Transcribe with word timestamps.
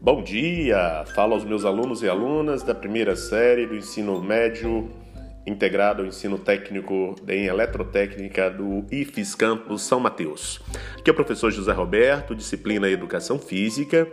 Bom 0.00 0.22
dia! 0.22 1.04
Falo 1.12 1.34
aos 1.34 1.44
meus 1.44 1.64
alunos 1.64 2.04
e 2.04 2.08
alunas 2.08 2.62
da 2.62 2.72
primeira 2.72 3.16
série 3.16 3.66
do 3.66 3.74
ensino 3.74 4.22
médio 4.22 4.88
integrado 5.44 6.02
ao 6.02 6.08
ensino 6.08 6.38
técnico 6.38 7.16
em 7.26 7.46
eletrotécnica 7.46 8.48
do 8.48 8.86
IFES 8.92 9.34
Campus 9.34 9.82
São 9.82 9.98
Mateus. 9.98 10.60
Aqui 10.96 11.10
é 11.10 11.12
o 11.12 11.16
professor 11.16 11.50
José 11.50 11.72
Roberto, 11.72 12.32
disciplina 12.32 12.88
Educação 12.88 13.40
Física. 13.40 14.06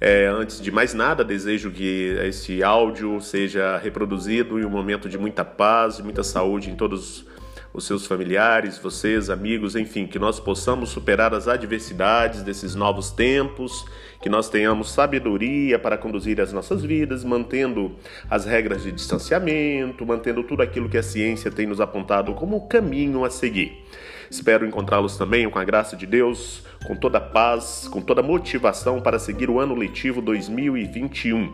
É, 0.00 0.26
antes 0.26 0.58
de 0.58 0.70
mais 0.70 0.94
nada, 0.94 1.22
desejo 1.22 1.70
que 1.70 2.16
esse 2.24 2.62
áudio 2.62 3.20
seja 3.20 3.76
reproduzido 3.76 4.58
em 4.58 4.64
um 4.64 4.70
momento 4.70 5.06
de 5.06 5.18
muita 5.18 5.44
paz, 5.44 6.00
muita 6.00 6.22
saúde 6.22 6.70
em 6.70 6.74
todos 6.74 7.20
os 7.20 7.35
os 7.76 7.84
seus 7.84 8.06
familiares, 8.06 8.78
vocês, 8.78 9.28
amigos, 9.28 9.76
enfim, 9.76 10.06
que 10.06 10.18
nós 10.18 10.40
possamos 10.40 10.88
superar 10.88 11.34
as 11.34 11.46
adversidades 11.46 12.42
desses 12.42 12.74
novos 12.74 13.10
tempos, 13.10 13.84
que 14.22 14.30
nós 14.30 14.48
tenhamos 14.48 14.90
sabedoria 14.90 15.78
para 15.78 15.98
conduzir 15.98 16.40
as 16.40 16.54
nossas 16.54 16.82
vidas, 16.82 17.22
mantendo 17.22 17.94
as 18.30 18.46
regras 18.46 18.82
de 18.82 18.90
distanciamento, 18.90 20.06
mantendo 20.06 20.42
tudo 20.42 20.62
aquilo 20.62 20.88
que 20.88 20.96
a 20.96 21.02
ciência 21.02 21.50
tem 21.50 21.66
nos 21.66 21.78
apontado 21.78 22.32
como 22.32 22.66
caminho 22.66 23.26
a 23.26 23.30
seguir. 23.30 23.84
Espero 24.30 24.66
encontrá-los 24.66 25.18
também, 25.18 25.48
com 25.50 25.58
a 25.58 25.64
graça 25.64 25.94
de 25.94 26.06
Deus, 26.06 26.64
com 26.86 26.96
toda 26.96 27.20
paz, 27.20 27.86
com 27.92 28.00
toda 28.00 28.22
motivação 28.22 29.02
para 29.02 29.18
seguir 29.18 29.50
o 29.50 29.60
ano 29.60 29.74
letivo 29.74 30.22
2021. 30.22 31.52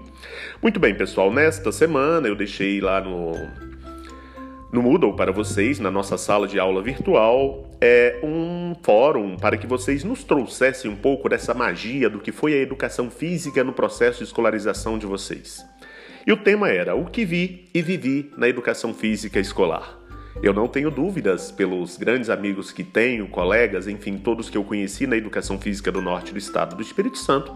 Muito 0.62 0.78
bem, 0.78 0.94
pessoal, 0.94 1.32
nesta 1.32 1.72
semana 1.72 2.28
eu 2.28 2.36
deixei 2.36 2.80
lá 2.80 3.00
no 3.00 3.71
no 4.72 4.82
Moodle 4.82 5.14
para 5.14 5.30
vocês, 5.30 5.78
na 5.78 5.90
nossa 5.90 6.16
sala 6.16 6.48
de 6.48 6.58
aula 6.58 6.82
virtual, 6.82 7.70
é 7.78 8.18
um 8.22 8.74
fórum 8.82 9.36
para 9.36 9.58
que 9.58 9.66
vocês 9.66 10.02
nos 10.02 10.24
trouxessem 10.24 10.90
um 10.90 10.96
pouco 10.96 11.28
dessa 11.28 11.52
magia 11.52 12.08
do 12.08 12.18
que 12.18 12.32
foi 12.32 12.54
a 12.54 12.62
educação 12.62 13.10
física 13.10 13.62
no 13.62 13.74
processo 13.74 14.18
de 14.18 14.24
escolarização 14.24 14.98
de 14.98 15.04
vocês. 15.04 15.62
E 16.26 16.32
o 16.32 16.38
tema 16.38 16.70
era 16.70 16.94
O 16.94 17.04
que 17.04 17.22
vi 17.22 17.68
e 17.74 17.82
vivi 17.82 18.32
na 18.38 18.48
educação 18.48 18.94
física 18.94 19.38
escolar. 19.38 20.01
Eu 20.42 20.52
não 20.52 20.66
tenho 20.66 20.90
dúvidas, 20.90 21.52
pelos 21.52 21.96
grandes 21.96 22.28
amigos 22.28 22.72
que 22.72 22.82
tenho, 22.82 23.28
colegas, 23.28 23.86
enfim, 23.86 24.18
todos 24.18 24.50
que 24.50 24.58
eu 24.58 24.64
conheci 24.64 25.06
na 25.06 25.16
educação 25.16 25.56
física 25.56 25.92
do 25.92 26.02
norte 26.02 26.32
do 26.32 26.38
estado 26.38 26.74
do 26.74 26.82
Espírito 26.82 27.16
Santo, 27.16 27.54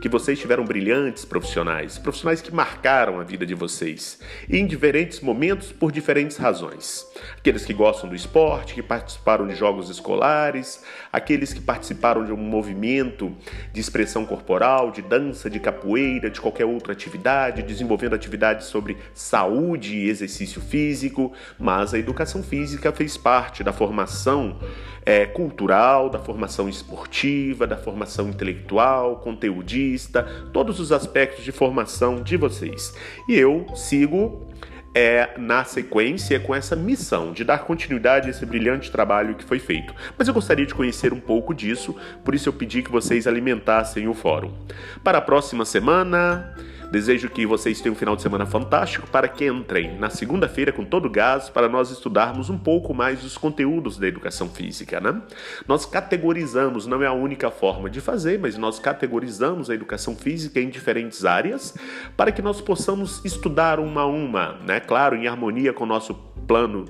que 0.00 0.08
vocês 0.08 0.38
tiveram 0.38 0.64
brilhantes 0.64 1.24
profissionais, 1.24 1.96
profissionais 1.96 2.42
que 2.42 2.52
marcaram 2.52 3.20
a 3.20 3.22
vida 3.22 3.46
de 3.46 3.54
vocês, 3.54 4.18
em 4.50 4.66
diferentes 4.66 5.20
momentos 5.20 5.70
por 5.70 5.92
diferentes 5.92 6.36
razões. 6.36 7.06
Aqueles 7.38 7.64
que 7.64 7.72
gostam 7.72 8.10
do 8.10 8.16
esporte, 8.16 8.74
que 8.74 8.82
participaram 8.82 9.46
de 9.46 9.54
jogos 9.54 9.88
escolares, 9.88 10.82
aqueles 11.12 11.52
que 11.52 11.60
participaram 11.60 12.24
de 12.24 12.32
um 12.32 12.36
movimento 12.36 13.32
de 13.72 13.80
expressão 13.80 14.26
corporal, 14.26 14.90
de 14.90 15.02
dança, 15.02 15.48
de 15.48 15.60
capoeira, 15.60 16.28
de 16.28 16.40
qualquer 16.40 16.64
outra 16.64 16.92
atividade, 16.92 17.62
desenvolvendo 17.62 18.14
atividades 18.14 18.66
sobre 18.66 18.96
saúde 19.14 19.96
e 19.96 20.08
exercício 20.08 20.60
físico, 20.60 21.32
mas 21.58 21.94
a 21.94 21.98
educação 22.24 22.42
física 22.42 22.90
fez 22.90 23.16
parte 23.16 23.62
da 23.62 23.72
formação 23.72 24.56
é, 25.04 25.26
cultural, 25.26 26.08
da 26.08 26.18
formação 26.18 26.68
esportiva, 26.68 27.66
da 27.66 27.76
formação 27.76 28.28
intelectual, 28.28 29.16
conteudista, 29.16 30.22
todos 30.52 30.80
os 30.80 30.90
aspectos 30.90 31.44
de 31.44 31.52
formação 31.52 32.22
de 32.22 32.36
vocês. 32.36 32.94
E 33.28 33.34
eu 33.34 33.66
sigo 33.74 34.42
é, 34.94 35.34
na 35.36 35.64
sequência 35.64 36.40
com 36.40 36.54
essa 36.54 36.74
missão 36.74 37.32
de 37.32 37.44
dar 37.44 37.58
continuidade 37.58 38.28
a 38.28 38.30
esse 38.30 38.46
brilhante 38.46 38.90
trabalho 38.90 39.34
que 39.34 39.44
foi 39.44 39.58
feito. 39.58 39.94
Mas 40.16 40.26
eu 40.26 40.32
gostaria 40.32 40.64
de 40.64 40.74
conhecer 40.74 41.12
um 41.12 41.20
pouco 41.20 41.54
disso, 41.54 41.94
por 42.24 42.34
isso 42.34 42.48
eu 42.48 42.52
pedi 42.54 42.82
que 42.82 42.90
vocês 42.90 43.26
alimentassem 43.26 44.08
o 44.08 44.14
fórum. 44.14 44.52
Para 45.02 45.18
a 45.18 45.22
próxima 45.22 45.66
semana. 45.66 46.54
Desejo 46.94 47.28
que 47.28 47.44
vocês 47.44 47.80
tenham 47.80 47.92
um 47.92 47.98
final 47.98 48.14
de 48.14 48.22
semana 48.22 48.46
fantástico 48.46 49.04
para 49.08 49.26
que 49.26 49.44
entrem 49.48 49.98
na 49.98 50.10
segunda-feira 50.10 50.70
com 50.70 50.84
todo 50.84 51.06
o 51.06 51.10
gás 51.10 51.50
para 51.50 51.68
nós 51.68 51.90
estudarmos 51.90 52.48
um 52.48 52.56
pouco 52.56 52.94
mais 52.94 53.24
os 53.24 53.36
conteúdos 53.36 53.98
da 53.98 54.06
educação 54.06 54.48
física, 54.48 55.00
né? 55.00 55.20
Nós 55.66 55.84
categorizamos, 55.84 56.86
não 56.86 57.02
é 57.02 57.08
a 57.08 57.12
única 57.12 57.50
forma 57.50 57.90
de 57.90 58.00
fazer, 58.00 58.38
mas 58.38 58.56
nós 58.56 58.78
categorizamos 58.78 59.68
a 59.70 59.74
educação 59.74 60.14
física 60.14 60.60
em 60.60 60.68
diferentes 60.68 61.24
áreas 61.24 61.74
para 62.16 62.30
que 62.30 62.40
nós 62.40 62.60
possamos 62.60 63.20
estudar 63.24 63.80
uma 63.80 64.02
a 64.02 64.06
uma, 64.06 64.60
né? 64.64 64.78
Claro, 64.78 65.16
em 65.16 65.26
harmonia 65.26 65.72
com 65.72 65.82
o 65.82 65.88
nosso 65.88 66.14
plano 66.44 66.86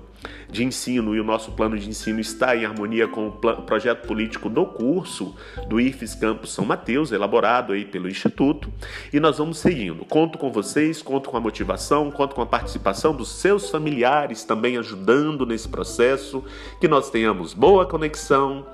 de 0.51 0.65
ensino 0.65 1.15
e 1.15 1.21
o 1.21 1.25
nosso 1.25 1.53
plano 1.53 1.79
de 1.79 1.89
ensino 1.89 2.21
está 2.21 2.57
em 2.57 2.65
harmonia 2.65 3.07
com 3.07 3.29
o 3.29 3.33
projeto 3.33 4.07
político 4.07 4.49
do 4.49 4.65
curso 4.65 5.35
do 5.69 5.81
IFES 5.81 6.15
Campus 6.15 6.53
São 6.53 6.65
Mateus, 6.65 7.13
elaborado 7.13 7.73
aí 7.73 7.85
pelo 7.85 8.09
Instituto, 8.09 8.73
e 9.13 9.21
nós 9.21 9.39
vamos 9.39 9.59
seguindo. 9.59 10.05
Conto 10.05 10.39
com 10.39 10.51
vocês, 10.51 11.03
conto 11.03 11.31
com 11.31 11.37
a 11.37 11.41
motivação, 11.41 12.11
conto 12.11 12.35
com 12.35 12.43
a 12.43 12.47
participação 12.47 13.15
dos 13.15 13.29
seus 13.29 13.71
familiares 13.71 14.45
também 14.45 14.77
ajudando 14.79 15.45
nesse 15.45 15.69
processo, 15.69 16.43
que 16.81 16.89
nós 16.89 17.11
tenhamos 17.11 17.53
boa 17.53 17.87
conexão, 17.87 18.67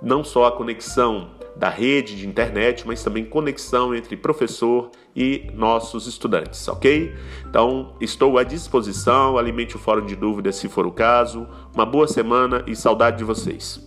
não 0.00 0.22
só 0.22 0.46
a 0.46 0.52
conexão 0.52 1.30
da 1.56 1.68
rede 1.68 2.16
de 2.16 2.28
internet, 2.28 2.86
mas 2.86 3.02
também 3.02 3.24
conexão 3.24 3.94
entre 3.94 4.16
professor 4.16 4.90
e 5.14 5.50
nossos 5.54 6.06
estudantes, 6.06 6.68
ok? 6.68 7.14
Então, 7.48 7.94
estou 8.00 8.36
à 8.36 8.42
disposição, 8.42 9.38
alimente 9.38 9.76
o 9.76 9.78
fórum 9.78 10.04
de 10.04 10.14
dúvidas 10.14 10.56
se 10.56 10.68
for 10.68 10.86
o 10.86 10.92
caso. 10.92 11.46
Uma 11.74 11.86
boa 11.86 12.06
semana 12.06 12.62
e 12.66 12.76
saudade 12.76 13.18
de 13.18 13.24
vocês. 13.24 13.85